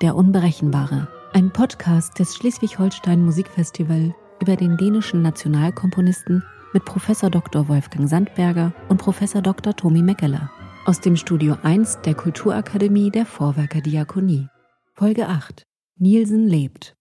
Der 0.00 0.16
Unberechenbare. 0.16 1.08
Ein 1.34 1.52
Podcast 1.52 2.18
des 2.18 2.34
Schleswig-Holstein 2.34 3.22
Musikfestival 3.22 4.14
über 4.40 4.56
den 4.56 4.78
dänischen 4.78 5.20
Nationalkomponisten 5.20 6.42
mit 6.72 6.86
Prof. 6.86 7.06
Dr. 7.30 7.68
Wolfgang 7.68 8.08
Sandberger 8.08 8.72
und 8.88 8.96
Prof. 8.96 9.20
Dr. 9.20 9.76
Tomi 9.76 10.00
Meckeler. 10.00 10.50
Aus 10.86 11.02
dem 11.02 11.16
Studio 11.16 11.58
1 11.62 11.98
der 12.06 12.14
Kulturakademie 12.14 13.10
der 13.10 13.26
Vorwerker 13.26 13.82
Diakonie. 13.82 14.48
Folge 14.94 15.28
8. 15.28 15.66
Nielsen 15.98 16.48
lebt. 16.48 16.96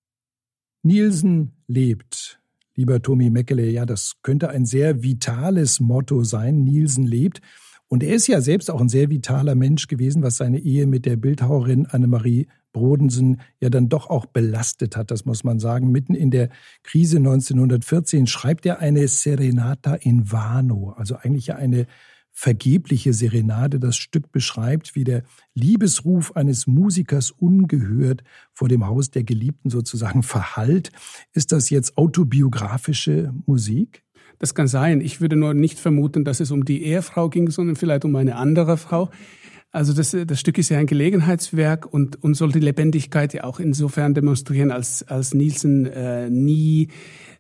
Nielsen 0.83 1.53
lebt. 1.67 2.41
Lieber 2.75 3.01
Tomi 3.01 3.29
Meckele, 3.29 3.69
ja, 3.69 3.85
das 3.85 4.15
könnte 4.23 4.49
ein 4.49 4.65
sehr 4.65 5.03
vitales 5.03 5.79
Motto 5.79 6.25
sein. 6.25 6.65
Nielsen 6.65 7.07
lebt. 7.07 7.39
Und 7.87 8.03
er 8.03 8.13
ist 8.13 8.27
ja 8.27 8.41
selbst 8.41 8.69
auch 8.69 8.81
ein 8.81 8.89
sehr 8.89 9.09
vitaler 9.09 9.55
Mensch 9.55 9.87
gewesen, 9.87 10.21
was 10.21 10.35
seine 10.35 10.59
Ehe 10.59 10.85
mit 10.85 11.05
der 11.05 11.15
Bildhauerin 11.15 11.85
Annemarie 11.85 12.47
Brodensen 12.71 13.41
ja 13.59 13.69
dann 13.69 13.89
doch 13.89 14.09
auch 14.09 14.25
belastet 14.25 14.95
hat, 14.95 15.11
das 15.11 15.25
muss 15.25 15.43
man 15.43 15.59
sagen. 15.59 15.91
Mitten 15.91 16.13
in 16.13 16.31
der 16.31 16.49
Krise 16.83 17.17
1914 17.17 18.27
schreibt 18.27 18.65
er 18.65 18.79
eine 18.79 19.07
Serenata 19.07 19.95
in 19.95 20.31
Vano, 20.31 20.93
also 20.97 21.15
eigentlich 21.15 21.53
eine 21.53 21.87
vergebliche 22.31 23.13
Serenade. 23.13 23.79
Das 23.79 23.97
Stück 23.97 24.31
beschreibt, 24.31 24.95
wie 24.95 25.03
der 25.03 25.23
Liebesruf 25.55 26.35
eines 26.35 26.67
Musikers 26.67 27.31
ungehört 27.31 28.23
vor 28.53 28.69
dem 28.69 28.87
Haus 28.87 29.11
der 29.11 29.23
Geliebten 29.23 29.69
sozusagen 29.69 30.23
verhallt. 30.23 30.91
Ist 31.33 31.51
das 31.51 31.69
jetzt 31.69 31.97
autobiografische 31.97 33.33
Musik? 33.45 34.03
Das 34.37 34.55
kann 34.55 34.69
sein. 34.69 35.01
Ich 35.01 35.19
würde 35.19 35.35
nur 35.35 35.53
nicht 35.53 35.79
vermuten, 35.79 36.23
dass 36.23 36.39
es 36.39 36.49
um 36.51 36.63
die 36.63 36.83
Ehefrau 36.83 37.27
ging, 37.29 37.51
sondern 37.51 37.75
vielleicht 37.75 38.05
um 38.05 38.15
eine 38.15 38.37
andere 38.37 38.77
Frau. 38.77 39.09
Also 39.71 39.93
das, 39.93 40.17
das 40.25 40.39
Stück 40.39 40.57
ist 40.57 40.69
ja 40.69 40.79
ein 40.79 40.87
Gelegenheitswerk 40.87 41.85
und, 41.91 42.23
und 42.23 42.33
soll 42.33 42.51
die 42.51 42.59
Lebendigkeit 42.59 43.33
ja 43.35 43.43
auch 43.43 43.59
insofern 43.59 44.15
demonstrieren, 44.15 44.71
als, 44.71 45.03
als 45.03 45.35
Nielsen 45.35 45.85
äh, 45.85 46.27
nie 46.29 46.87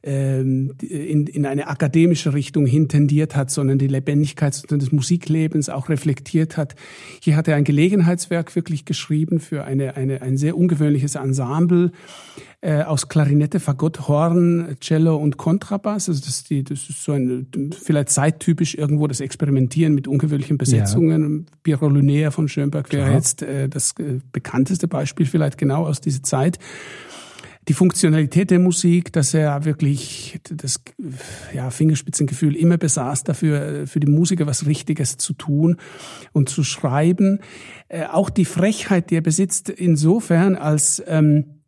ähm, 0.03 0.75
in, 0.79 1.25
in 1.25 1.45
eine 1.47 1.67
akademische 1.67 2.33
Richtung 2.33 2.67
hintendiert 2.67 3.35
hat, 3.35 3.49
sondern 3.49 3.79
die 3.79 3.87
Lebendigkeit 3.87 4.71
des 4.71 4.91
Musiklebens 4.91 5.69
auch 5.69 5.89
reflektiert 5.89 6.55
hat. 6.55 6.75
Hier 7.19 7.35
hat 7.35 7.47
er 7.47 7.55
ein 7.55 7.63
Gelegenheitswerk 7.63 8.55
wirklich 8.55 8.85
geschrieben 8.85 9.39
für 9.39 9.63
eine, 9.63 9.97
eine, 9.97 10.21
ein 10.21 10.37
sehr 10.37 10.55
ungewöhnliches 10.55 11.15
Ensemble 11.15 11.91
äh, 12.61 12.83
aus 12.83 13.07
Klarinette, 13.07 13.59
Fagott, 13.59 14.07
Horn, 14.07 14.75
Cello 14.81 15.15
und 15.15 15.37
Kontrabass. 15.37 16.09
Also 16.09 16.19
das, 16.19 16.29
ist 16.29 16.49
die, 16.49 16.63
das 16.63 16.89
ist 16.89 17.03
so 17.03 17.13
ein 17.13 17.47
vielleicht 17.71 18.09
zeittypisch 18.09 18.75
irgendwo 18.75 19.07
das 19.07 19.21
Experimentieren 19.21 19.93
mit 19.93 20.07
ungewöhnlichen 20.07 20.57
Besetzungen. 20.57 21.45
Ja. 21.47 21.55
Piero 21.63 21.87
Lunaire 21.87 22.31
von 22.31 22.49
Schönberg 22.49 22.91
wäre 22.91 23.13
jetzt 23.13 23.43
äh, 23.43 23.69
das 23.69 23.93
äh, 23.99 24.19
bekannteste 24.31 24.87
Beispiel 24.87 25.25
vielleicht 25.25 25.57
genau 25.57 25.85
aus 25.85 26.01
dieser 26.01 26.23
Zeit 26.23 26.59
die 27.67 27.73
Funktionalität 27.73 28.49
der 28.49 28.57
Musik, 28.57 29.13
dass 29.13 29.33
er 29.35 29.63
wirklich 29.63 30.39
das 30.49 30.81
ja, 31.53 31.69
Fingerspitzengefühl 31.69 32.55
immer 32.55 32.77
besaß, 32.77 33.25
dafür 33.25 33.85
für 33.85 33.99
die 33.99 34.07
Musiker 34.07 34.47
was 34.47 34.65
Richtiges 34.65 35.17
zu 35.17 35.33
tun 35.33 35.77
und 36.31 36.49
zu 36.49 36.63
schreiben. 36.63 37.39
Äh, 37.87 38.05
auch 38.05 38.31
die 38.31 38.45
Frechheit, 38.45 39.11
die 39.11 39.17
er 39.17 39.21
besitzt, 39.21 39.69
insofern 39.69 40.55
als 40.55 41.03
ähm, 41.05 41.58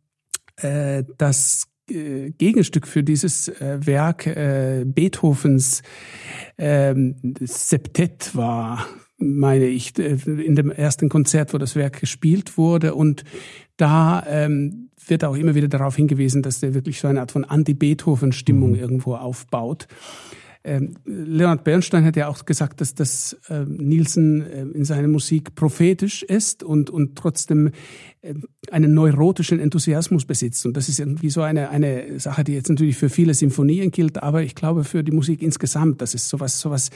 äh, 0.56 1.04
das 1.18 1.68
äh, 1.90 2.30
Gegenstück 2.30 2.86
für 2.86 3.02
dieses 3.02 3.48
äh, 3.48 3.78
Werk 3.84 4.26
äh, 4.26 4.84
Beethovens 4.86 5.82
ähm, 6.58 7.34
Septett 7.40 8.34
war, 8.34 8.86
meine 9.18 9.66
ich, 9.66 9.98
äh, 9.98 10.16
in 10.24 10.56
dem 10.56 10.70
ersten 10.70 11.08
Konzert, 11.08 11.52
wo 11.52 11.58
das 11.58 11.76
Werk 11.76 12.00
gespielt 12.00 12.56
wurde. 12.56 12.94
Und 12.94 13.24
da 13.76 14.24
ähm, 14.28 14.90
wird 15.06 15.24
auch 15.24 15.36
immer 15.36 15.54
wieder 15.54 15.68
darauf 15.68 15.96
hingewiesen, 15.96 16.42
dass 16.42 16.60
der 16.60 16.74
wirklich 16.74 17.00
so 17.00 17.08
eine 17.08 17.20
Art 17.20 17.32
von 17.32 17.44
Anti-Beethoven-Stimmung 17.44 18.70
mhm. 18.70 18.78
irgendwo 18.78 19.14
aufbaut. 19.16 19.88
Ähm, 20.64 20.94
Leonard 21.04 21.64
Bernstein 21.64 22.04
hat 22.04 22.16
ja 22.16 22.28
auch 22.28 22.44
gesagt, 22.44 22.80
dass 22.80 22.94
das 22.94 23.36
äh, 23.48 23.64
Nielsen 23.64 24.42
äh, 24.42 24.62
in 24.62 24.84
seiner 24.84 25.08
Musik 25.08 25.56
prophetisch 25.56 26.22
ist 26.22 26.62
und, 26.62 26.88
und 26.88 27.16
trotzdem 27.16 27.72
äh, 28.20 28.34
einen 28.70 28.94
neurotischen 28.94 29.58
Enthusiasmus 29.58 30.24
besitzt. 30.24 30.64
Und 30.64 30.76
das 30.76 30.88
ist 30.88 31.00
irgendwie 31.00 31.30
so 31.30 31.42
eine, 31.42 31.70
eine 31.70 32.20
Sache, 32.20 32.44
die 32.44 32.52
jetzt 32.52 32.68
natürlich 32.68 32.96
für 32.96 33.08
viele 33.08 33.34
Sinfonien 33.34 33.90
gilt, 33.90 34.22
aber 34.22 34.42
ich 34.42 34.54
glaube 34.54 34.84
für 34.84 35.02
die 35.02 35.12
Musik 35.12 35.42
insgesamt, 35.42 36.00
dass 36.00 36.14
es 36.14 36.28
sowas, 36.28 36.60
sowas 36.60 36.90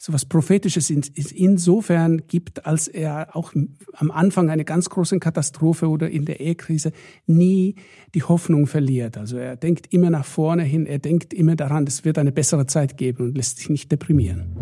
so 0.00 0.12
was 0.12 0.24
Prophetisches 0.24 0.90
insofern 0.90 2.22
gibt, 2.28 2.64
als 2.64 2.86
er 2.86 3.34
auch 3.36 3.52
am 3.94 4.10
Anfang 4.12 4.48
einer 4.48 4.62
ganz 4.62 4.88
großen 4.88 5.18
Katastrophe 5.18 5.88
oder 5.88 6.08
in 6.08 6.24
der 6.24 6.38
Ehekrise 6.38 6.92
nie 7.26 7.74
die 8.14 8.22
Hoffnung 8.22 8.68
verliert. 8.68 9.18
Also 9.18 9.38
er 9.38 9.56
denkt 9.56 9.92
immer 9.92 10.10
nach 10.10 10.24
vorne 10.24 10.62
hin, 10.62 10.86
er 10.86 11.00
denkt 11.00 11.34
immer 11.34 11.56
daran, 11.56 11.84
es 11.86 12.04
wird 12.04 12.16
eine 12.18 12.30
bessere 12.30 12.66
Zeit 12.66 12.96
geben 12.96 13.24
und 13.24 13.36
lässt 13.36 13.58
sich 13.58 13.70
nicht 13.70 13.90
deprimieren. 13.90 14.56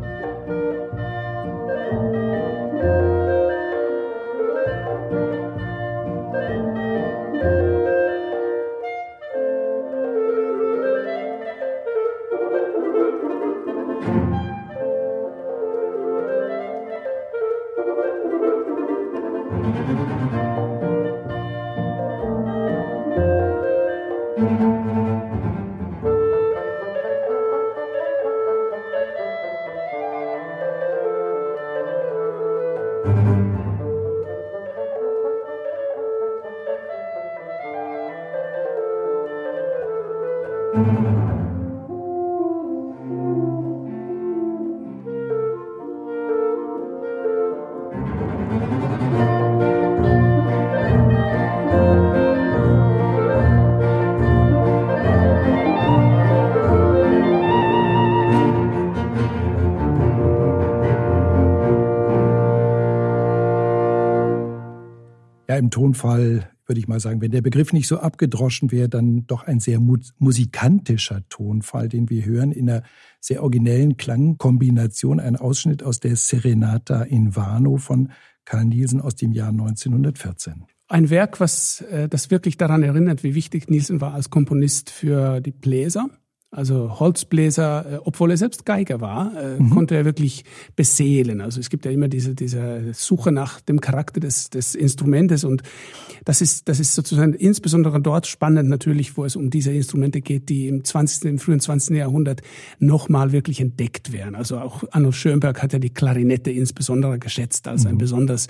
Im 33.07 33.66
Tonfall 65.77 66.49
würde 66.65 66.79
ich 66.79 66.89
mal 66.89 67.01
sagen, 67.01 67.21
wenn 67.21 67.33
der 67.33 67.43
Begriff 67.43 67.75
nicht 67.75 67.87
so 67.87 67.99
abgedroschen 67.99 68.73
wäre, 68.73 68.89
dann 68.89 69.27
doch 69.27 69.43
ein 69.47 69.61
sehr 69.61 69.79
musikantischer 69.79 71.23
Tonfall, 71.29 71.91
den 71.91 72.09
wir 72.09 72.25
hören, 72.25 72.51
in 72.51 72.71
einer 72.71 72.83
sehr 73.21 73.43
originellen 73.43 73.99
Klangkombination. 73.99 75.21
Ein 75.21 75.37
Ausschnitt 75.37 75.83
aus 75.83 76.01
der 76.01 76.17
Serenata 76.17 77.03
in 77.03 77.37
Vano 77.37 77.77
von 77.77 78.11
Karl 78.47 78.65
Nielsen 78.65 79.03
aus 79.03 79.17
dem 79.17 79.33
Jahr 79.33 79.51
1914. 79.51 80.65
Ein 80.89 81.11
Werk, 81.11 81.41
was 81.41 81.83
äh, 81.83 82.09
das 82.09 82.31
wirklich 82.31 82.57
daran 82.57 82.83
erinnert, 82.83 83.23
wie 83.23 83.35
wichtig 83.35 83.69
Nielsen 83.69 84.01
war 84.01 84.15
als 84.15 84.31
Komponist 84.31 84.89
für 84.89 85.43
die 85.43 85.53
Bläser 85.53 86.09
also 86.57 86.99
Holzbläser, 86.99 87.87
äh, 87.93 87.99
obwohl 88.05 88.31
er 88.31 88.39
selbst 88.39 88.65
Geiger 88.65 89.01
war, 89.01 89.33
äh, 89.37 89.61
mhm. 89.61 89.71
konnte 89.71 89.95
er 89.95 90.05
wirklich 90.05 90.45
beseelen. 90.75 91.41
Also 91.41 91.61
es 91.61 91.69
gibt 91.69 91.85
ja 91.85 91.91
immer 91.91 92.09
diese, 92.09 92.35
diese 92.35 92.93
Suche 92.95 93.31
nach 93.31 93.61
dem 93.61 93.81
Charakter 93.81 94.21
des, 94.21 94.49
des 94.49 94.75
Instrumentes 94.75 95.45
und 95.45 95.63
das 96.25 96.41
ist, 96.41 96.69
das 96.69 96.81
ist 96.81 96.95
sozusagen 96.95 97.35
insbesondere 97.35 98.01
dort 98.01 98.27
spannend 98.27 98.69
natürlich, 98.69 99.17
wo 99.17 99.25
es 99.25 99.37
um 99.37 99.51
diese 99.51 99.71
Instrumente 99.71 100.23
geht, 100.23 100.49
die 100.49 100.67
im 100.67 100.83
20., 100.83 101.25
im 101.27 101.39
frühen 101.39 101.61
20. 101.61 101.97
Jahrhundert 101.97 102.41
nochmal 102.79 103.33
wirklich 103.33 103.61
entdeckt 103.61 104.13
werden. 104.13 104.35
Also 104.35 104.59
auch 104.59 104.83
Arno 104.91 105.13
Schönberg 105.13 105.63
hat 105.63 105.75
ja 105.75 105.79
die 105.79 105.91
Klarinette 105.91 106.51
insbesondere 106.51 107.19
geschätzt 107.19 107.69
als 107.69 107.85
mhm. 107.85 107.91
ein 107.91 107.99
besonders 107.99 108.49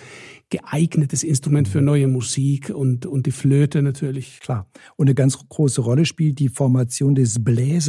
geeignetes 0.48 1.25
Instrument 1.25 1.66
für 1.66 1.82
neue 1.82 2.06
Musik 2.06 2.70
und, 2.70 3.04
und 3.04 3.26
die 3.26 3.32
Flöte 3.32 3.82
natürlich. 3.82 4.38
Klar. 4.40 4.70
Und 4.94 5.08
eine 5.08 5.14
ganz 5.14 5.36
große 5.48 5.81
Rolle 5.81 6.04
spielt 6.04 6.38
die 6.38 6.48
Formation 6.48 7.14
des 7.14 7.42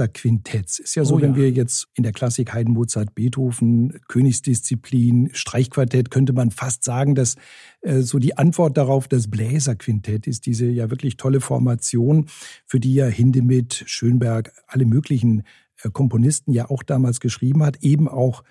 Bläserquintetts. 0.07 0.79
Ist 0.79 0.95
ja 0.95 1.05
so, 1.05 1.15
oh, 1.15 1.21
wenn 1.21 1.31
ja. 1.31 1.37
wir 1.37 1.51
jetzt 1.51 1.87
in 1.95 2.03
der 2.03 2.11
Klassik 2.11 2.53
Haydn, 2.53 2.71
Mozart, 2.71 3.15
Beethoven, 3.15 3.99
Königsdisziplin, 4.07 5.29
Streichquartett, 5.33 6.11
könnte 6.11 6.33
man 6.33 6.51
fast 6.51 6.83
sagen, 6.83 7.15
dass 7.15 7.35
äh, 7.81 8.01
so 8.01 8.19
die 8.19 8.37
Antwort 8.37 8.77
darauf 8.77 9.07
das 9.07 9.29
Bläserquintett 9.29 10.27
ist, 10.27 10.45
diese 10.45 10.65
ja 10.65 10.89
wirklich 10.89 11.17
tolle 11.17 11.41
Formation, 11.41 12.27
für 12.65 12.79
die 12.79 12.93
ja 12.93 13.05
Hindemith, 13.05 13.83
Schönberg, 13.85 14.51
alle 14.67 14.85
möglichen 14.85 15.43
äh, 15.83 15.89
Komponisten 15.91 16.53
ja 16.53 16.69
auch 16.69 16.83
damals 16.83 17.19
geschrieben 17.19 17.63
hat, 17.63 17.77
eben 17.83 18.07
auch 18.07 18.43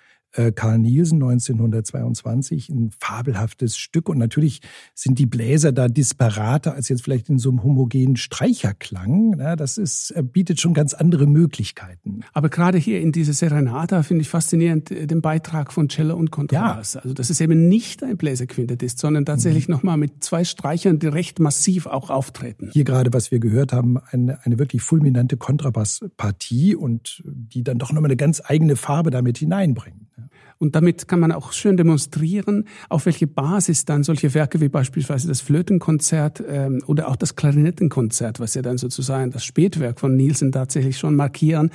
Karl 0.54 0.78
Nielsen 0.78 1.22
1922, 1.22 2.68
ein 2.68 2.90
fabelhaftes 2.98 3.76
Stück. 3.76 4.08
Und 4.08 4.18
natürlich 4.18 4.60
sind 4.94 5.18
die 5.18 5.26
Bläser 5.26 5.72
da 5.72 5.88
disparater 5.88 6.74
als 6.74 6.88
jetzt 6.88 7.02
vielleicht 7.02 7.28
in 7.28 7.38
so 7.38 7.50
einem 7.50 7.62
homogenen 7.62 8.16
Streicherklang. 8.16 9.38
das 9.56 9.78
ist, 9.78 10.10
äh, 10.10 10.22
bietet 10.22 10.60
schon 10.60 10.74
ganz 10.74 10.94
andere 10.94 11.26
Möglichkeiten. 11.26 12.20
Aber 12.32 12.48
gerade 12.48 12.78
hier 12.78 13.00
in 13.00 13.12
dieser 13.12 13.32
Serenata 13.32 14.02
finde 14.02 14.22
ich 14.22 14.28
faszinierend 14.28 14.90
äh, 14.90 15.06
den 15.06 15.22
Beitrag 15.22 15.72
von 15.72 15.88
Cello 15.88 16.16
und 16.16 16.30
Kontrabass. 16.30 16.94
Ja. 16.94 17.00
Also, 17.00 17.14
dass 17.14 17.30
es 17.30 17.40
eben 17.40 17.68
nicht 17.68 18.02
ein 18.02 18.16
Bläserquintett 18.16 18.82
ist, 18.82 18.98
sondern 18.98 19.24
tatsächlich 19.24 19.68
mhm. 19.68 19.74
nochmal 19.74 19.96
mit 19.96 20.24
zwei 20.24 20.44
Streichern, 20.44 20.98
die 20.98 21.06
recht 21.06 21.40
massiv 21.40 21.86
auch 21.86 22.10
auftreten. 22.10 22.70
Hier 22.72 22.84
gerade, 22.84 23.12
was 23.12 23.30
wir 23.30 23.38
gehört 23.38 23.72
haben, 23.72 23.98
eine, 24.10 24.44
eine 24.44 24.58
wirklich 24.58 24.82
fulminante 24.82 25.36
Kontrabasspartie 25.36 26.74
und 26.74 27.22
die 27.24 27.64
dann 27.64 27.78
doch 27.78 27.92
nochmal 27.92 28.10
eine 28.10 28.16
ganz 28.16 28.42
eigene 28.44 28.76
Farbe 28.76 29.10
damit 29.10 29.38
hineinbringt. 29.38 30.05
Ja. 30.16 30.24
Und 30.58 30.74
damit 30.74 31.06
kann 31.06 31.20
man 31.20 31.32
auch 31.32 31.52
schön 31.52 31.76
demonstrieren, 31.76 32.64
auf 32.88 33.06
welche 33.06 33.26
Basis 33.26 33.84
dann 33.84 34.02
solche 34.02 34.32
Werke 34.34 34.60
wie 34.60 34.68
beispielsweise 34.68 35.28
das 35.28 35.40
Flötenkonzert 35.40 36.42
ähm, 36.48 36.82
oder 36.86 37.08
auch 37.08 37.16
das 37.16 37.36
Klarinettenkonzert, 37.36 38.40
was 38.40 38.54
ja 38.54 38.62
dann 38.62 38.78
sozusagen 38.78 39.30
das 39.30 39.44
Spätwerk 39.44 40.00
von 40.00 40.16
Nielsen 40.16 40.52
tatsächlich 40.52 40.98
schon 40.98 41.14
markieren, 41.14 41.70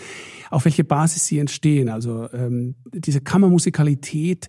auf 0.50 0.66
welche 0.66 0.84
Basis 0.84 1.28
sie 1.28 1.40
entstehen. 1.40 1.90
Also 1.90 2.28
ähm, 2.34 2.76
diese 2.92 3.22
Kammermusikalität 3.22 4.48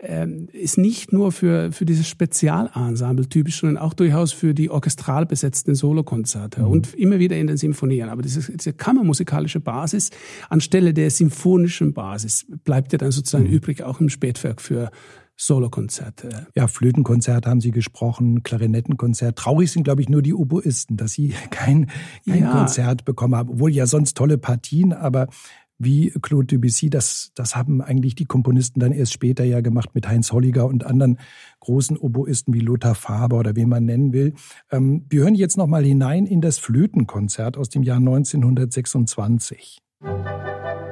ähm, 0.00 0.48
ist 0.52 0.76
nicht 0.76 1.12
nur 1.12 1.32
für, 1.32 1.72
für 1.72 1.84
dieses 1.84 2.08
Spezialensemble 2.08 3.28
typisch, 3.28 3.60
sondern 3.60 3.82
auch 3.82 3.94
durchaus 3.94 4.32
für 4.32 4.54
die 4.54 4.70
orchestral 4.70 5.24
besetzten 5.24 5.74
Solokonzerte 5.74 6.60
mhm. 6.60 6.68
und 6.68 6.94
immer 6.94 7.18
wieder 7.18 7.36
in 7.36 7.46
den 7.46 7.56
Symphonien. 7.56 8.08
Aber 8.08 8.22
diese, 8.22 8.52
diese 8.52 8.72
kammermusikalische 8.72 9.60
Basis 9.60 10.10
anstelle 10.48 10.92
der 10.92 11.10
symphonischen 11.10 11.94
Basis 11.94 12.46
bleibt 12.64 12.92
ja 12.92 12.98
dann 12.98 13.12
sozusagen 13.12 13.44
mhm. 13.44 13.54
übrig, 13.54 13.63
auch 13.82 14.00
im 14.00 14.08
Spätwerk 14.08 14.60
für 14.60 14.90
Solokonzerte. 15.36 16.46
Ja, 16.54 16.68
Flötenkonzert 16.68 17.46
haben 17.46 17.60
Sie 17.60 17.72
gesprochen, 17.72 18.42
Klarinettenkonzert. 18.42 19.36
Traurig 19.36 19.72
sind, 19.72 19.82
glaube 19.82 20.00
ich, 20.00 20.08
nur 20.08 20.22
die 20.22 20.34
Oboisten, 20.34 20.96
dass 20.96 21.12
sie 21.12 21.34
kein, 21.50 21.90
kein 22.28 22.42
ja. 22.42 22.52
Konzert 22.52 23.04
bekommen 23.04 23.34
haben, 23.34 23.50
obwohl 23.50 23.72
ja 23.72 23.86
sonst 23.86 24.16
tolle 24.16 24.38
Partien, 24.38 24.92
aber 24.92 25.28
wie 25.76 26.10
Claude 26.22 26.46
Debussy. 26.46 26.88
Das, 26.88 27.32
das 27.34 27.56
haben 27.56 27.82
eigentlich 27.82 28.14
die 28.14 28.26
Komponisten 28.26 28.78
dann 28.78 28.92
erst 28.92 29.12
später 29.12 29.42
ja 29.42 29.60
gemacht 29.60 29.90
mit 29.94 30.06
Heinz 30.06 30.30
Holliger 30.30 30.66
und 30.66 30.84
anderen 30.84 31.18
großen 31.58 31.96
Oboisten 31.96 32.54
wie 32.54 32.60
Lothar 32.60 32.94
Faber 32.94 33.38
oder 33.38 33.56
wen 33.56 33.68
man 33.68 33.84
nennen 33.84 34.12
will. 34.12 34.34
Ähm, 34.70 35.04
wir 35.08 35.22
hören 35.22 35.34
jetzt 35.34 35.56
nochmal 35.56 35.84
hinein 35.84 36.26
in 36.26 36.40
das 36.40 36.58
Flötenkonzert 36.58 37.56
aus 37.56 37.70
dem 37.70 37.82
Jahr 37.82 37.98
1926. 37.98 39.78
Musik 40.00 40.83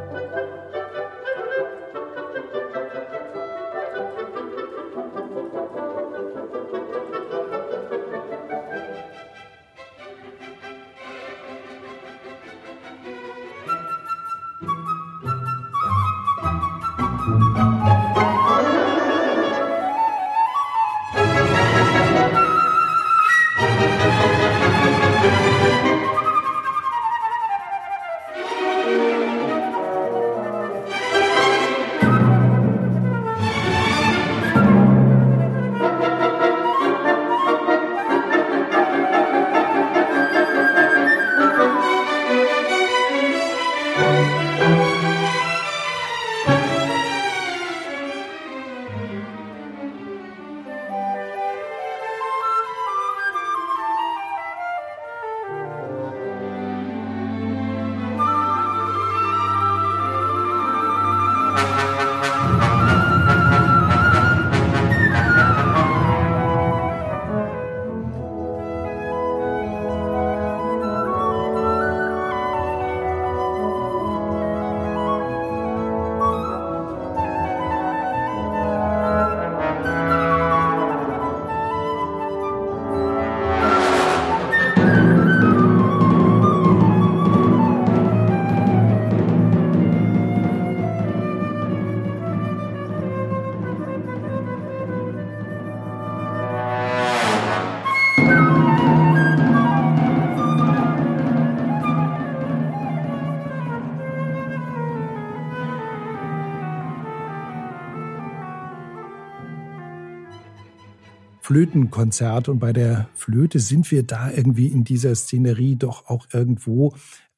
Flötenkonzert 111.53 112.49
und 112.49 112.61
bei 112.61 112.73
der 112.73 113.11
Flöte 113.13 113.59
sind 113.59 113.91
wir 113.91 114.05
da 114.05 114.31
irgendwie 114.31 114.69
in 114.69 114.85
dieser 114.85 115.15
Szenerie 115.15 115.77
doch 115.77 116.09
auch 116.09 116.27
irgendwo 116.33 116.95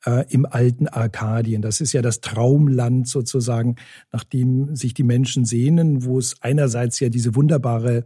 äh, 0.06 0.24
im 0.32 0.46
alten 0.46 0.86
Arkadien. 0.86 1.62
Das 1.62 1.80
ist 1.80 1.92
ja 1.92 2.00
das 2.00 2.20
Traumland 2.20 3.08
sozusagen, 3.08 3.74
nach 4.12 4.22
dem 4.22 4.76
sich 4.76 4.94
die 4.94 5.02
Menschen 5.02 5.44
sehnen, 5.44 6.04
wo 6.04 6.20
es 6.20 6.36
einerseits 6.42 7.00
ja 7.00 7.08
diese 7.08 7.34
wunderbare 7.34 8.04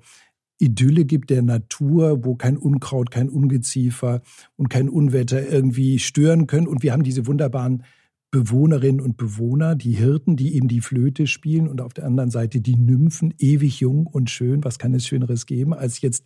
Idylle 0.57 1.05
gibt 1.05 1.29
der 1.29 1.43
Natur, 1.43 2.25
wo 2.25 2.37
kein 2.37 2.57
Unkraut, 2.57 3.11
kein 3.11 3.29
Ungeziefer 3.29 4.23
und 4.57 4.71
kein 4.71 4.89
Unwetter 4.89 5.47
irgendwie 5.47 5.99
stören 5.99 6.47
können. 6.47 6.69
Und 6.69 6.83
wir 6.83 6.95
haben 6.95 7.03
diese 7.03 7.27
wunderbaren 7.27 7.85
Bewohnerinnen 8.31 9.01
und 9.01 9.17
Bewohner, 9.17 9.75
die 9.75 9.93
Hirten, 9.93 10.37
die 10.37 10.55
eben 10.55 10.69
die 10.69 10.81
Flöte 10.81 11.27
spielen 11.27 11.67
und 11.67 11.81
auf 11.81 11.95
der 11.95 12.05
anderen 12.05 12.31
Seite 12.31 12.61
die 12.61 12.77
Nymphen, 12.77 13.33
ewig 13.39 13.81
jung 13.81 14.07
und 14.07 14.29
schön. 14.29 14.63
Was 14.65 14.79
kann 14.79 14.95
es 14.95 15.07
Schöneres 15.07 15.47
geben 15.47 15.73
als 15.73 16.01
jetzt 16.01 16.25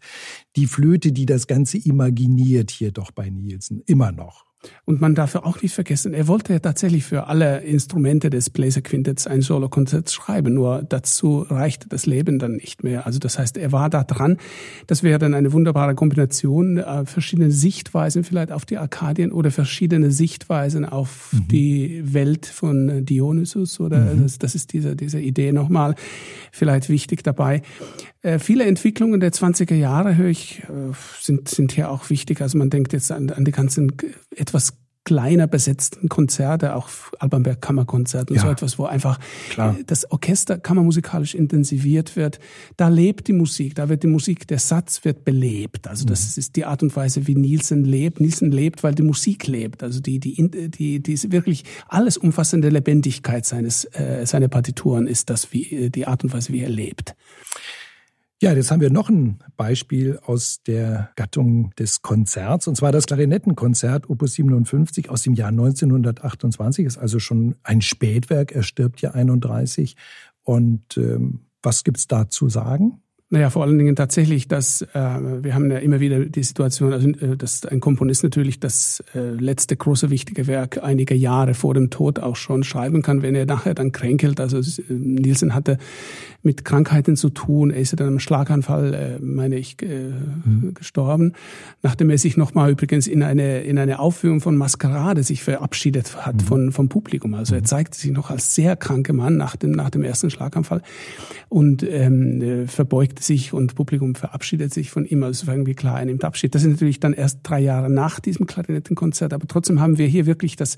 die 0.56 0.66
Flöte, 0.66 1.12
die 1.12 1.26
das 1.26 1.46
Ganze 1.46 1.78
imaginiert 1.78 2.70
hier 2.70 2.90
doch 2.90 3.12
bei 3.12 3.30
Nielsen, 3.30 3.82
immer 3.86 4.10
noch. 4.10 4.51
Und 4.84 5.00
man 5.00 5.14
darf 5.14 5.34
auch 5.36 5.62
nicht 5.62 5.74
vergessen, 5.74 6.14
er 6.14 6.28
wollte 6.28 6.52
ja 6.52 6.58
tatsächlich 6.58 7.04
für 7.04 7.26
alle 7.26 7.60
Instrumente 7.60 8.30
des 8.30 8.50
Bläserquintetts 8.50 9.26
ein 9.26 9.40
Solokonzert 9.40 10.10
schreiben, 10.10 10.54
nur 10.54 10.82
dazu 10.82 11.46
reichte 11.48 11.88
das 11.88 12.06
Leben 12.06 12.38
dann 12.38 12.52
nicht 12.52 12.84
mehr. 12.84 13.06
Also 13.06 13.18
das 13.18 13.38
heißt, 13.38 13.56
er 13.56 13.72
war 13.72 13.90
da 13.90 14.04
dran. 14.04 14.38
Das 14.86 15.02
wäre 15.02 15.18
dann 15.18 15.34
eine 15.34 15.52
wunderbare 15.52 15.94
Kombination, 15.94 16.78
äh, 16.78 17.04
verschiedene 17.06 17.50
Sichtweisen 17.50 18.24
vielleicht 18.24 18.52
auf 18.52 18.64
die 18.64 18.78
Arkadien 18.78 19.32
oder 19.32 19.50
verschiedene 19.50 20.10
Sichtweisen 20.10 20.84
auf 20.84 21.32
mhm. 21.32 21.48
die 21.48 22.02
Welt 22.12 22.46
von 22.46 23.04
Dionysus 23.04 23.80
oder 23.80 24.14
mhm. 24.14 24.22
das, 24.22 24.38
das, 24.38 24.54
ist 24.54 24.72
diese, 24.72 24.96
diese 24.96 25.20
Idee 25.20 25.52
nochmal 25.52 25.94
vielleicht 26.50 26.88
wichtig 26.88 27.22
dabei. 27.22 27.62
Äh, 28.22 28.38
viele 28.38 28.64
Entwicklungen 28.64 29.20
der 29.20 29.32
20er 29.32 29.74
Jahre 29.74 30.16
höre 30.16 30.28
ich, 30.28 30.62
äh, 30.62 30.92
sind, 31.20 31.48
sind 31.48 31.72
hier 31.72 31.90
auch 31.90 32.08
wichtig. 32.08 32.40
Also 32.40 32.56
man 32.56 32.70
denkt 32.70 32.92
jetzt 32.92 33.10
an, 33.10 33.30
an 33.30 33.44
die 33.44 33.52
ganzen 33.52 33.92
etwas 34.34 34.74
kleiner 35.04 35.48
besetzten 35.48 36.08
Konzerte, 36.08 36.76
auch 36.76 36.88
Albanberg 37.18 37.60
Kammerkonzert 37.60 38.30
und 38.30 38.36
ja, 38.36 38.42
so 38.42 38.48
etwas, 38.48 38.78
wo 38.78 38.84
einfach 38.84 39.18
klar. 39.50 39.76
das 39.86 40.08
Orchester 40.12 40.58
kammermusikalisch 40.58 41.34
intensiviert 41.34 42.14
wird. 42.14 42.38
Da 42.76 42.86
lebt 42.86 43.26
die 43.26 43.32
Musik, 43.32 43.74
da 43.74 43.88
wird 43.88 44.04
die 44.04 44.08
Musik, 44.08 44.46
der 44.46 44.60
Satz 44.60 45.04
wird 45.04 45.24
belebt. 45.24 45.88
Also 45.88 46.04
das 46.04 46.36
mhm. 46.36 46.40
ist 46.40 46.56
die 46.56 46.64
Art 46.64 46.84
und 46.84 46.94
Weise, 46.94 47.26
wie 47.26 47.34
Nielsen 47.34 47.84
lebt. 47.84 48.20
Nielsen 48.20 48.52
lebt, 48.52 48.84
weil 48.84 48.94
die 48.94 49.02
Musik 49.02 49.48
lebt. 49.48 49.82
Also 49.82 50.00
die, 50.00 50.20
die, 50.20 50.48
die, 50.70 51.02
die 51.02 51.32
wirklich 51.32 51.64
alles 51.88 52.16
umfassende 52.16 52.68
Lebendigkeit 52.68 53.44
seines, 53.44 53.84
äh, 53.86 54.24
seiner 54.24 54.48
Partituren 54.48 55.08
ist 55.08 55.30
das, 55.30 55.52
wie, 55.52 55.90
die 55.90 56.06
Art 56.06 56.22
und 56.22 56.32
Weise, 56.32 56.52
wie 56.52 56.60
er 56.60 56.70
lebt. 56.70 57.16
Ja, 58.42 58.52
jetzt 58.52 58.72
haben 58.72 58.80
wir 58.80 58.90
noch 58.90 59.08
ein 59.08 59.38
Beispiel 59.56 60.18
aus 60.26 60.64
der 60.66 61.10
Gattung 61.14 61.70
des 61.78 62.02
Konzerts, 62.02 62.66
und 62.66 62.74
zwar 62.76 62.90
das 62.90 63.06
Klarinettenkonzert 63.06 64.10
Opus 64.10 64.32
57 64.32 65.10
aus 65.10 65.22
dem 65.22 65.34
Jahr 65.34 65.50
1928, 65.50 66.84
ist 66.84 66.98
also 66.98 67.20
schon 67.20 67.54
ein 67.62 67.82
Spätwerk, 67.82 68.50
er 68.50 68.64
stirbt 68.64 69.00
ja 69.00 69.12
31, 69.12 69.94
Und 70.42 70.96
ähm, 70.96 71.42
was 71.62 71.84
gibt's 71.84 72.08
da 72.08 72.28
zu 72.28 72.48
sagen? 72.48 73.02
Naja, 73.32 73.48
vor 73.48 73.62
allen 73.62 73.78
Dingen 73.78 73.96
tatsächlich, 73.96 74.46
dass 74.46 74.82
äh, 74.82 74.88
wir 74.92 75.54
haben 75.54 75.70
ja 75.70 75.78
immer 75.78 76.00
wieder 76.00 76.26
die 76.26 76.42
Situation, 76.42 76.92
also 76.92 77.08
äh, 77.08 77.34
dass 77.34 77.64
ein 77.64 77.80
Komponist 77.80 78.24
natürlich 78.24 78.60
das 78.60 79.02
äh, 79.14 79.20
letzte 79.20 79.74
große 79.74 80.10
wichtige 80.10 80.46
Werk 80.46 80.82
einige 80.82 81.14
Jahre 81.14 81.54
vor 81.54 81.72
dem 81.72 81.88
Tod 81.88 82.18
auch 82.18 82.36
schon 82.36 82.62
schreiben 82.62 83.00
kann, 83.00 83.22
wenn 83.22 83.34
er 83.34 83.46
nachher 83.46 83.72
dann 83.72 83.90
kränkelt. 83.90 84.38
Also 84.38 84.58
äh, 84.58 84.92
Nielsen 84.92 85.54
hatte 85.54 85.78
mit 86.42 86.64
Krankheiten 86.64 87.16
zu 87.16 87.30
tun. 87.30 87.70
Er 87.70 87.80
ist 87.80 87.92
ja 87.92 87.96
dann 87.96 88.08
im 88.08 88.18
Schlaganfall, 88.18 88.94
äh, 88.94 89.18
meine 89.20 89.56
ich, 89.56 89.80
äh, 89.82 90.10
mhm. 90.10 90.74
gestorben, 90.74 91.34
nachdem 91.82 92.10
er 92.10 92.18
sich 92.18 92.36
nochmal 92.36 92.70
übrigens 92.70 93.06
in 93.06 93.22
eine 93.22 93.62
in 93.62 93.78
eine 93.78 94.00
Aufführung 94.00 94.40
von 94.40 94.56
Maskerade 94.56 95.22
sich 95.22 95.42
verabschiedet 95.42 96.26
hat 96.26 96.36
mhm. 96.36 96.40
von 96.40 96.72
vom 96.72 96.88
Publikum. 96.88 97.34
Also 97.34 97.54
er 97.54 97.60
mhm. 97.60 97.66
zeigte 97.66 97.98
sich 97.98 98.10
noch 98.10 98.30
als 98.30 98.54
sehr 98.54 98.76
kranker 98.76 99.12
Mann 99.12 99.36
nach 99.36 99.56
dem 99.56 99.72
nach 99.72 99.90
dem 99.90 100.02
ersten 100.02 100.30
Schlaganfall 100.30 100.82
und 101.48 101.82
ähm, 101.82 102.42
äh, 102.42 102.66
verbeugte 102.66 103.22
sich 103.22 103.52
und 103.52 103.74
Publikum 103.74 104.14
verabschiedet 104.14 104.74
sich 104.74 104.90
von 104.90 105.04
ihm. 105.04 105.22
Also 105.22 105.50
irgendwie 105.50 105.74
klar, 105.74 106.00
er 106.00 106.06
nimmt 106.06 106.24
Abschied. 106.24 106.54
Das 106.54 106.62
ist 106.62 106.70
natürlich 106.70 106.98
dann 106.98 107.12
erst 107.12 107.40
drei 107.42 107.60
Jahre 107.60 107.90
nach 107.90 108.20
diesem 108.20 108.46
Klarinettenkonzert, 108.46 109.32
aber 109.32 109.46
trotzdem 109.46 109.80
haben 109.80 109.98
wir 109.98 110.06
hier 110.06 110.26
wirklich 110.26 110.56
das, 110.56 110.76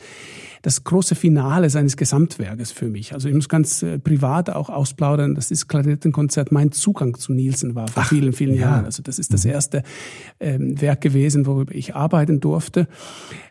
das 0.63 0.85
große 0.85 1.15
Finale 1.15 1.71
seines 1.71 1.97
Gesamtwerkes 1.97 2.73
für 2.73 2.89
mich. 2.89 3.15
Also 3.15 3.29
ich 3.29 3.35
muss 3.35 3.49
ganz 3.49 3.83
äh, 3.83 3.99
privat 3.99 4.51
auch 4.51 4.69
ausplaudern, 4.69 5.35
dass 5.35 5.51
dieses 5.55 5.69
Klarinettenkonzert 5.69 6.53
mein 6.53 6.73
Zugang 6.73 7.15
zu 7.17 7.33
Nielsen 7.33 7.75
war 7.75 7.89
vor 7.89 8.03
Ach, 8.05 8.09
vielen, 8.09 8.33
vielen 8.33 8.55
ja. 8.55 8.63
Jahren. 8.63 8.85
Also 8.85 9.03
das 9.03 9.19
ist 9.19 9.33
das 9.33 9.45
mhm. 9.45 9.51
erste 9.53 9.83
ähm, 10.41 10.81
Werk 10.81 11.01
gewesen, 11.01 11.47
worüber 11.47 11.75
ich 11.75 11.95
arbeiten 11.95 12.41
durfte 12.41 12.89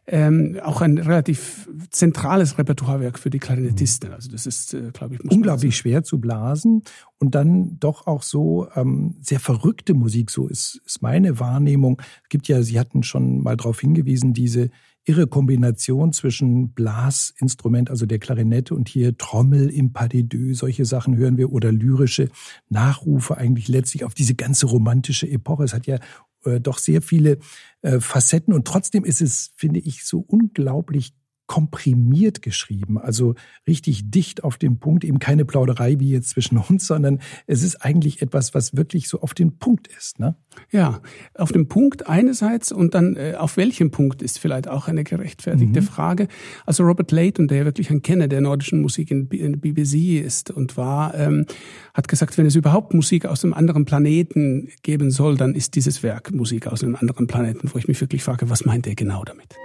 ähm, 0.05 0.59
auch 0.61 0.81
ein 0.81 0.97
relativ 0.97 1.69
zentrales 1.89 2.57
Repertoirewerk 2.57 3.17
für 3.17 3.29
die 3.29 3.39
Klarinettisten. 3.39 4.11
Also 4.11 4.29
das 4.29 4.45
ist, 4.45 4.73
äh, 4.73 4.91
glaube 4.91 5.15
ich, 5.15 5.21
unglaublich 5.23 5.77
schwer 5.77 6.03
zu 6.03 6.19
blasen 6.19 6.83
und 7.19 7.35
dann 7.35 7.79
doch 7.79 8.05
auch 8.05 8.21
so 8.21 8.67
ähm, 8.75 9.15
sehr 9.21 9.39
verrückte 9.39 9.93
Musik. 9.93 10.29
So 10.29 10.47
ist, 10.47 10.81
ist 10.85 11.01
meine 11.01 11.39
Wahrnehmung. 11.39 12.01
Es 12.23 12.29
gibt 12.29 12.49
ja, 12.49 12.61
Sie 12.63 12.79
hatten 12.79 13.03
schon 13.03 13.41
mal 13.43 13.55
darauf 13.55 13.79
hingewiesen, 13.79 14.33
diese 14.33 14.69
irre 15.05 15.27
Kombination 15.27 16.13
zwischen 16.13 16.73
Blasinstrument, 16.73 17.89
also 17.89 18.05
der 18.05 18.19
Klarinette 18.19 18.73
und 18.73 18.87
hier 18.87 19.17
Trommel 19.17 19.69
im 19.69 19.91
Pas 19.91 20.09
de 20.09 20.23
deux, 20.23 20.57
solche 20.57 20.85
Sachen 20.85 21.17
hören 21.17 21.37
wir 21.37 21.51
oder 21.51 21.71
lyrische 21.71 22.29
Nachrufe 22.69 23.37
eigentlich 23.37 23.67
letztlich 23.67 24.05
auf 24.05 24.13
diese 24.13 24.35
ganze 24.35 24.65
romantische 24.65 25.29
Epoche. 25.29 25.63
Es 25.63 25.73
hat 25.73 25.87
ja 25.87 25.99
äh, 26.45 26.59
doch 26.59 26.77
sehr 26.77 27.01
viele 27.01 27.39
äh, 27.81 27.99
Facetten 27.99 28.53
und 28.53 28.65
trotzdem 28.65 29.03
ist 29.03 29.21
es, 29.21 29.51
finde 29.55 29.79
ich, 29.79 30.05
so 30.05 30.19
unglaublich 30.19 31.13
komprimiert 31.53 32.41
geschrieben, 32.41 32.97
also 32.97 33.35
richtig 33.67 34.09
dicht 34.09 34.43
auf 34.43 34.57
den 34.57 34.79
Punkt, 34.79 35.03
eben 35.03 35.19
keine 35.19 35.45
Plauderei 35.45 35.99
wie 35.99 36.09
jetzt 36.09 36.29
zwischen 36.29 36.57
uns, 36.69 36.87
sondern 36.87 37.19
es 37.45 37.61
ist 37.61 37.75
eigentlich 37.75 38.23
etwas, 38.23 38.55
was 38.55 38.75
wirklich 38.75 39.07
so 39.07 39.21
auf 39.21 39.35
den 39.35 39.59
Punkt 39.59 39.87
ist. 39.87 40.17
Ne? 40.17 40.35
Ja, 40.71 40.99
auf 41.35 41.51
dem 41.51 41.67
Punkt 41.67 42.07
einerseits 42.09 42.71
und 42.71 42.95
dann 42.95 43.15
äh, 43.17 43.35
auf 43.37 43.55
welchem 43.55 43.91
Punkt 43.91 44.23
ist 44.23 44.39
vielleicht 44.39 44.67
auch 44.67 44.87
eine 44.87 45.03
gerechtfertigte 45.03 45.81
mhm. 45.81 45.85
Frage. 45.85 46.27
Also 46.65 46.85
Robert 46.85 47.11
Layton, 47.11 47.47
der 47.47 47.65
wirklich 47.65 47.91
ein 47.91 48.01
Kenner 48.01 48.27
der 48.27 48.41
nordischen 48.41 48.81
Musik 48.81 49.11
in, 49.11 49.27
in 49.27 49.59
BBC 49.59 50.25
ist 50.25 50.49
und 50.49 50.75
war, 50.75 51.13
ähm, 51.13 51.45
hat 51.93 52.07
gesagt, 52.07 52.35
wenn 52.39 52.47
es 52.47 52.55
überhaupt 52.55 52.95
Musik 52.95 53.27
aus 53.27 53.43
einem 53.43 53.53
anderen 53.53 53.85
Planeten 53.85 54.69
geben 54.81 55.11
soll, 55.11 55.37
dann 55.37 55.53
ist 55.53 55.75
dieses 55.75 56.01
Werk 56.01 56.31
Musik 56.33 56.65
aus 56.65 56.83
einem 56.83 56.95
anderen 56.95 57.27
Planeten, 57.27 57.69
wo 57.71 57.77
ich 57.77 57.87
mich 57.87 58.01
wirklich 58.01 58.23
frage, 58.23 58.49
was 58.49 58.65
meint 58.65 58.87
er 58.87 58.95
genau 58.95 59.23
damit? 59.23 59.55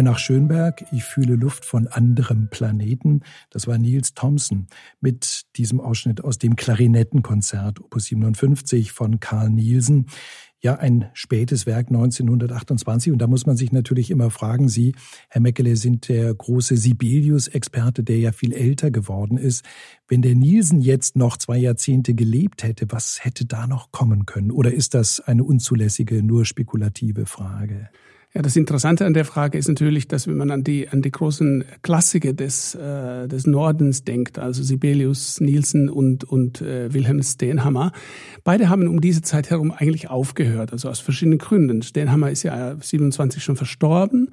Nach 0.00 0.18
Schönberg, 0.18 0.86
ich 0.90 1.04
fühle 1.04 1.34
Luft 1.34 1.66
von 1.66 1.86
anderem 1.86 2.48
Planeten. 2.48 3.20
Das 3.50 3.66
war 3.66 3.76
Niels 3.76 4.14
Thompson 4.14 4.68
mit 5.02 5.42
diesem 5.56 5.80
Ausschnitt 5.80 6.24
aus 6.24 6.38
dem 6.38 6.56
Klarinettenkonzert 6.56 7.80
Opus 7.80 8.06
57 8.06 8.92
von 8.92 9.20
Karl 9.20 9.50
Nielsen. 9.50 10.06
Ja, 10.62 10.76
ein 10.76 11.10
spätes 11.12 11.66
Werk 11.66 11.88
1928. 11.88 13.12
Und 13.12 13.18
da 13.18 13.26
muss 13.26 13.44
man 13.44 13.56
sich 13.56 13.72
natürlich 13.72 14.10
immer 14.10 14.30
fragen, 14.30 14.68
Sie, 14.68 14.94
Herr 15.28 15.42
Meckele, 15.42 15.76
sind 15.76 16.08
der 16.08 16.32
große 16.32 16.76
Sibelius-Experte, 16.76 18.04
der 18.04 18.18
ja 18.18 18.32
viel 18.32 18.54
älter 18.54 18.92
geworden 18.92 19.36
ist. 19.36 19.64
Wenn 20.06 20.22
der 20.22 20.36
Nielsen 20.36 20.80
jetzt 20.80 21.16
noch 21.16 21.36
zwei 21.36 21.58
Jahrzehnte 21.58 22.14
gelebt 22.14 22.62
hätte, 22.62 22.86
was 22.90 23.24
hätte 23.24 23.44
da 23.44 23.66
noch 23.66 23.90
kommen 23.90 24.24
können? 24.24 24.52
Oder 24.52 24.72
ist 24.72 24.94
das 24.94 25.20
eine 25.20 25.42
unzulässige, 25.42 26.22
nur 26.22 26.44
spekulative 26.44 27.26
Frage? 27.26 27.90
Ja, 28.34 28.40
das 28.40 28.56
Interessante 28.56 29.04
an 29.04 29.12
der 29.12 29.26
Frage 29.26 29.58
ist 29.58 29.68
natürlich, 29.68 30.08
dass 30.08 30.26
wenn 30.26 30.38
man 30.38 30.50
an 30.50 30.64
die, 30.64 30.88
an 30.88 31.02
die 31.02 31.10
großen 31.10 31.64
Klassiker 31.82 32.32
des, 32.32 32.74
äh, 32.74 33.28
des 33.28 33.46
Nordens 33.46 34.04
denkt, 34.04 34.38
also 34.38 34.62
Sibelius, 34.62 35.38
Nielsen 35.40 35.90
und, 35.90 36.24
und 36.24 36.62
äh, 36.62 36.94
Wilhelm 36.94 37.22
Stenhammer, 37.22 37.92
beide 38.42 38.70
haben 38.70 38.88
um 38.88 39.02
diese 39.02 39.20
Zeit 39.20 39.50
herum 39.50 39.70
eigentlich 39.70 40.08
aufgehört, 40.08 40.72
also 40.72 40.88
aus 40.88 41.00
verschiedenen 41.00 41.38
Gründen. 41.38 41.82
Stenhammer 41.82 42.30
ist 42.30 42.42
ja 42.42 42.74
27 42.80 43.44
schon 43.44 43.56
verstorben 43.56 44.30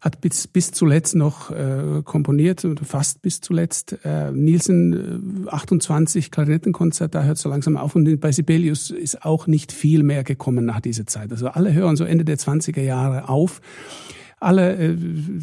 hat 0.00 0.20
bis, 0.20 0.46
bis 0.46 0.70
zuletzt 0.70 1.14
noch 1.14 1.50
äh, 1.50 2.02
komponiert, 2.04 2.66
fast 2.82 3.22
bis 3.22 3.40
zuletzt. 3.40 3.98
Äh, 4.04 4.30
Nielsen 4.32 5.46
äh, 5.46 5.50
28 5.50 6.30
Klarinettenkonzert, 6.30 7.14
da 7.14 7.24
hört 7.24 7.38
so 7.38 7.48
langsam 7.48 7.76
auf. 7.76 7.94
Und 7.94 8.20
bei 8.20 8.32
Sibelius 8.32 8.90
ist 8.90 9.24
auch 9.24 9.46
nicht 9.46 9.72
viel 9.72 10.02
mehr 10.02 10.24
gekommen 10.24 10.64
nach 10.64 10.80
dieser 10.80 11.06
Zeit. 11.06 11.32
Also 11.32 11.48
alle 11.48 11.72
hören 11.72 11.96
so 11.96 12.04
Ende 12.04 12.24
der 12.24 12.38
20er 12.38 12.82
Jahre 12.82 13.28
auf 13.28 13.60
alle, 14.40 14.76
äh, 14.76 14.96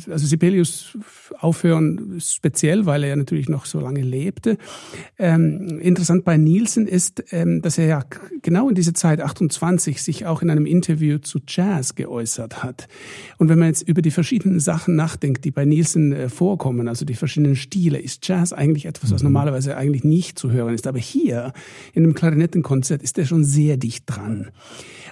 also 0.09 0.25
Sibelius 0.25 0.97
aufhören 1.39 2.19
speziell, 2.19 2.85
weil 2.85 3.03
er 3.03 3.09
ja 3.09 3.15
natürlich 3.15 3.49
noch 3.49 3.65
so 3.65 3.79
lange 3.79 4.01
lebte. 4.01 4.57
Ähm, 5.17 5.79
interessant 5.79 6.23
bei 6.23 6.37
Nielsen 6.37 6.87
ist, 6.87 7.23
ähm, 7.31 7.61
dass 7.61 7.77
er 7.77 7.87
ja 7.87 8.03
genau 8.41 8.69
in 8.69 8.75
dieser 8.75 8.93
Zeit 8.93 9.21
28 9.21 10.01
sich 10.01 10.25
auch 10.25 10.41
in 10.41 10.49
einem 10.49 10.65
Interview 10.65 11.17
zu 11.17 11.39
Jazz 11.47 11.95
geäußert 11.95 12.63
hat. 12.63 12.87
Und 13.37 13.49
wenn 13.49 13.59
man 13.59 13.69
jetzt 13.69 13.87
über 13.87 14.01
die 14.01 14.11
verschiedenen 14.11 14.59
Sachen 14.59 14.95
nachdenkt, 14.95 15.45
die 15.45 15.51
bei 15.51 15.65
Nielsen 15.65 16.13
äh, 16.13 16.29
vorkommen, 16.29 16.87
also 16.87 17.05
die 17.05 17.15
verschiedenen 17.15 17.55
Stile, 17.55 17.99
ist 17.99 18.27
Jazz 18.27 18.53
eigentlich 18.53 18.85
etwas, 18.85 19.11
was 19.11 19.21
mhm. 19.21 19.27
normalerweise 19.27 19.77
eigentlich 19.77 20.03
nicht 20.03 20.39
zu 20.39 20.51
hören 20.51 20.73
ist. 20.73 20.87
Aber 20.87 20.99
hier 20.99 21.53
in 21.93 22.03
dem 22.03 22.13
Klarinettenkonzert 22.13 23.01
ist 23.03 23.17
er 23.17 23.25
schon 23.25 23.43
sehr 23.43 23.77
dicht 23.77 24.03
dran. 24.07 24.51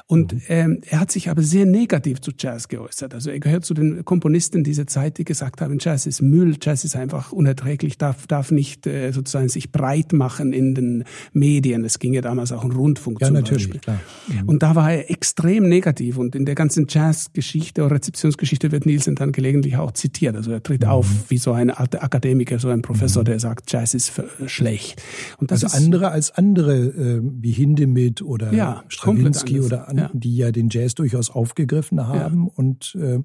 Und 0.07 0.33
mhm. 0.33 0.41
ähm, 0.47 0.81
er 0.85 0.99
hat 0.99 1.11
sich 1.11 1.29
aber 1.29 1.41
sehr 1.41 1.65
negativ 1.65 2.21
zu 2.21 2.31
Jazz 2.37 2.67
geäußert. 2.67 3.13
Also 3.13 3.29
er 3.29 3.39
gehört 3.39 3.65
zu 3.65 3.72
zu 3.73 3.81
den 3.81 4.05
Komponisten 4.05 4.63
dieser 4.63 4.87
Zeit, 4.87 5.17
die 5.17 5.25
gesagt 5.25 5.61
haben, 5.61 5.77
Jazz 5.79 6.05
ist 6.05 6.21
Müll, 6.21 6.55
Jazz 6.61 6.83
ist 6.83 6.95
einfach 6.95 7.31
unerträglich, 7.31 7.97
darf, 7.97 8.27
darf 8.27 8.51
nicht 8.51 8.85
äh, 8.87 9.11
sozusagen 9.11 9.49
sich 9.49 9.71
breit 9.71 10.13
machen 10.13 10.53
in 10.53 10.75
den 10.75 11.03
Medien. 11.31 11.83
Es 11.83 11.99
ging 11.99 12.13
ja 12.13 12.21
damals 12.21 12.51
auch 12.51 12.63
um 12.63 12.71
Rundfunk 12.71 13.21
ja, 13.21 13.31
natürlich, 13.31 13.69
Beispiel. 13.69 13.81
Klar. 13.81 13.99
Mhm. 14.27 14.49
Und 14.49 14.63
da 14.63 14.75
war 14.75 14.91
er 14.91 15.09
extrem 15.09 15.67
negativ 15.67 16.17
und 16.17 16.35
in 16.35 16.45
der 16.45 16.55
ganzen 16.55 16.85
Jazzgeschichte 16.87 17.83
oder 17.83 17.95
Rezeptionsgeschichte 17.95 18.71
wird 18.71 18.85
Nielsen 18.85 19.15
dann 19.15 19.31
gelegentlich 19.31 19.77
auch 19.77 19.91
zitiert. 19.91 20.35
Also 20.35 20.51
er 20.51 20.61
tritt 20.61 20.81
mhm. 20.81 20.89
auf 20.89 21.07
wie 21.29 21.37
so 21.37 21.53
ein 21.53 21.71
Akademiker, 21.71 22.59
so 22.59 22.69
ein 22.69 22.81
Professor, 22.81 23.23
mhm. 23.23 23.25
der 23.25 23.39
sagt, 23.39 23.71
Jazz 23.71 23.93
ist 23.93 24.21
schlecht. 24.45 25.01
Und 25.37 25.51
das 25.51 25.63
also 25.63 25.77
ist, 25.77 25.83
andere 25.83 26.11
als 26.11 26.31
andere, 26.31 26.75
äh, 26.75 27.21
wie 27.23 27.51
Hindemith 27.51 28.21
oder 28.21 28.53
ja, 28.53 28.83
Stravinsky 28.87 29.61
oder 29.61 29.87
an, 29.87 29.97
ja. 29.97 30.11
die 30.13 30.35
ja 30.35 30.51
den 30.51 30.69
Jazz 30.69 30.95
durchaus 30.95 31.31
aufgegriffen 31.31 32.07
haben 32.07 32.45
ja. 32.45 32.51
und 32.55 32.95
äh, 32.95 33.19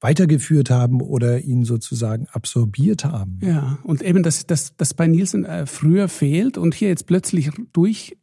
weitergeführt 0.00 0.70
haben 0.70 1.00
oder 1.00 1.40
ihn 1.40 1.64
sozusagen 1.64 2.26
absorbiert 2.28 3.04
haben. 3.04 3.38
Ja, 3.42 3.78
und 3.82 4.02
eben, 4.02 4.22
dass 4.22 4.46
das, 4.46 4.76
das 4.76 4.94
bei 4.94 5.06
Nielsen 5.06 5.44
äh, 5.44 5.66
früher 5.66 6.08
fehlt 6.08 6.58
und 6.58 6.74
hier 6.74 6.88
jetzt 6.88 7.06
plötzlich 7.06 7.50
durch 7.72 8.16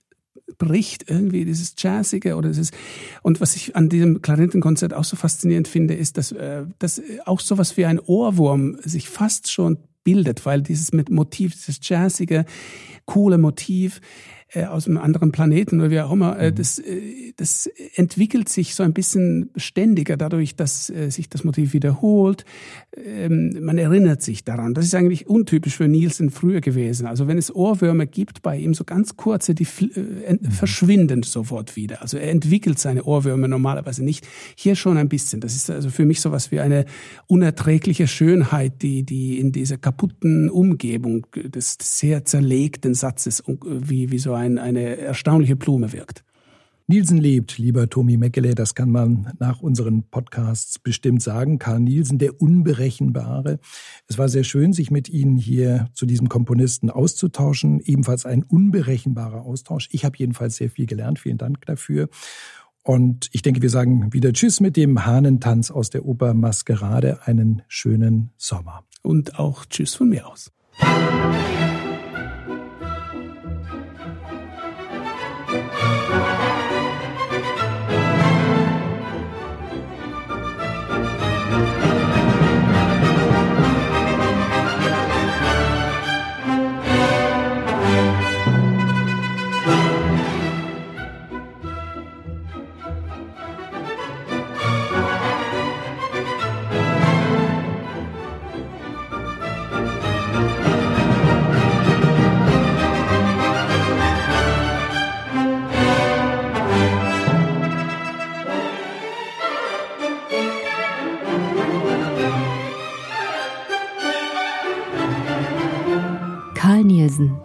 bricht 0.57 1.09
irgendwie 1.09 1.45
dieses 1.45 1.73
Jazzige 1.77 2.35
oder 2.35 2.49
dieses 2.49 2.71
und 3.23 3.41
was 3.41 3.55
ich 3.55 3.75
an 3.75 3.89
diesem 3.89 4.21
Klarinettenkonzert 4.21 4.93
auch 4.93 5.03
so 5.03 5.15
faszinierend 5.15 5.67
finde, 5.67 5.95
ist, 5.95 6.17
dass, 6.17 6.31
äh, 6.31 6.65
dass 6.79 7.01
auch 7.25 7.39
sowas 7.39 7.75
wie 7.77 7.85
ein 7.85 7.99
Ohrwurm 7.99 8.77
sich 8.83 9.09
fast 9.09 9.51
schon 9.51 9.79
bildet, 10.03 10.45
weil 10.45 10.61
dieses 10.61 10.91
mit 10.91 11.09
Motiv, 11.09 11.53
dieses 11.53 11.79
jazzige, 11.81 12.45
coole 13.05 13.37
Motiv, 13.37 14.01
äh, 14.53 14.65
aus 14.65 14.87
einem 14.87 14.97
anderen 14.97 15.31
Planeten 15.31 15.79
oder 15.79 15.89
wie 15.89 15.99
auch 15.99 16.11
immer, 16.11 16.37
äh, 16.37 16.51
mhm. 16.51 16.55
das, 16.55 16.77
äh, 16.77 17.33
das 17.37 17.67
entwickelt 17.95 18.49
sich 18.49 18.75
so 18.75 18.83
ein 18.83 18.93
bisschen 18.93 19.49
ständiger 19.55 20.15
dadurch, 20.15 20.55
dass 20.55 20.89
äh, 20.89 21.09
sich 21.09 21.27
das 21.29 21.43
Motiv 21.43 21.73
wiederholt. 21.73 22.45
Ähm, 22.95 23.57
man 23.61 23.79
erinnert 23.79 24.21
sich 24.21 24.43
daran. 24.43 24.75
Das 24.75 24.85
ist 24.85 24.93
eigentlich 24.93 25.27
untypisch 25.27 25.77
für 25.77 25.87
Nielsen 25.87 26.29
früher 26.29 26.61
gewesen. 26.61 27.07
Also 27.07 27.27
wenn 27.27 27.39
es 27.39 27.53
Ohrwürmer 27.53 28.05
gibt 28.05 28.43
bei 28.43 28.57
ihm, 28.57 28.75
so 28.75 28.83
ganz 28.83 29.17
kurze, 29.17 29.55
die 29.55 29.63
äh, 29.63 30.33
mhm. 30.33 30.51
verschwinden 30.51 31.23
sofort 31.23 31.75
wieder. 31.75 32.03
Also 32.03 32.17
er 32.17 32.29
entwickelt 32.29 32.77
seine 32.77 33.03
Ohrwürmer 33.03 33.47
normalerweise 33.47 34.03
nicht. 34.03 34.27
Hier 34.55 34.75
schon 34.75 34.97
ein 34.97 35.09
bisschen. 35.09 35.41
Das 35.41 35.55
ist 35.55 35.71
also 35.71 35.89
für 35.89 36.05
mich 36.05 36.21
so 36.21 36.31
was 36.31 36.51
wie 36.51 36.59
eine 36.59 36.85
unerträgliche 37.25 38.07
Schönheit, 38.07 38.83
die, 38.83 39.03
die 39.03 39.39
in 39.39 39.51
dieser 39.51 39.77
kaputten 39.77 40.49
Umgebung 40.49 41.25
des 41.33 41.77
sehr 41.81 42.23
zerlegten 42.25 42.93
Satzes, 42.93 43.43
wie, 43.47 44.11
wie 44.11 44.19
so 44.19 44.33
ein 44.33 44.42
ein, 44.43 44.57
eine 44.57 44.97
erstaunliche 44.97 45.55
Blume 45.55 45.93
wirkt. 45.93 46.23
Nielsen 46.85 47.17
lebt, 47.17 47.57
lieber 47.57 47.89
Tommy 47.89 48.17
Meckele, 48.17 48.55
das 48.55 48.75
kann 48.75 48.91
man 48.91 49.31
nach 49.39 49.61
unseren 49.61 50.03
Podcasts 50.09 50.79
bestimmt 50.79 51.23
sagen. 51.23 51.57
Karl 51.57 51.79
Nielsen, 51.79 52.17
der 52.17 52.41
Unberechenbare. 52.41 53.59
Es 54.07 54.17
war 54.17 54.27
sehr 54.27 54.43
schön, 54.43 54.73
sich 54.73 54.91
mit 54.91 55.07
Ihnen 55.07 55.37
hier 55.37 55.87
zu 55.93 56.05
diesem 56.05 56.27
Komponisten 56.27 56.89
auszutauschen. 56.89 57.79
Ebenfalls 57.79 58.25
ein 58.25 58.43
unberechenbarer 58.43 59.43
Austausch. 59.43 59.87
Ich 59.91 60.03
habe 60.03 60.17
jedenfalls 60.17 60.57
sehr 60.57 60.69
viel 60.69 60.85
gelernt. 60.85 61.19
Vielen 61.19 61.37
Dank 61.37 61.65
dafür. 61.65 62.09
Und 62.83 63.29
ich 63.31 63.41
denke, 63.41 63.61
wir 63.61 63.69
sagen 63.69 64.11
wieder 64.11 64.33
Tschüss 64.33 64.59
mit 64.59 64.75
dem 64.75 65.05
Hahnentanz 65.05 65.71
aus 65.71 65.89
der 65.89 66.05
Oper 66.05 66.33
Maskerade. 66.33 67.25
Einen 67.25 67.61
schönen 67.69 68.31
Sommer. 68.35 68.83
Und 69.01 69.39
auch 69.39 69.65
Tschüss 69.65 69.95
von 69.95 70.09
mir 70.09 70.27
aus. 70.27 70.51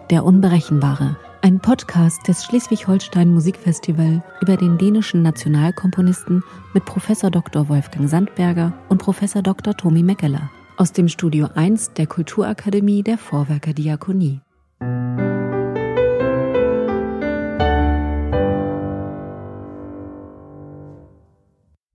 Der 0.09 0.25
Unberechenbare. 0.25 1.17
Ein 1.41 1.59
Podcast 1.59 2.27
des 2.27 2.43
Schleswig-Holstein 2.43 3.31
Musikfestival 3.33 4.23
über 4.41 4.57
den 4.57 4.77
dänischen 4.77 5.21
Nationalkomponisten 5.21 6.43
mit 6.73 6.85
Professor 6.85 7.29
Dr. 7.29 7.69
Wolfgang 7.69 8.09
Sandberger 8.09 8.73
und 8.89 8.97
Professor 8.97 9.41
Dr. 9.41 9.75
Tommy 9.75 10.03
Meckeler 10.03 10.49
aus 10.77 10.93
dem 10.93 11.09
Studio 11.09 11.49
1 11.53 11.93
der 11.93 12.07
Kulturakademie 12.07 13.03
der 13.03 13.17
Vorwerker 13.17 13.73
Diakonie. 13.73 14.39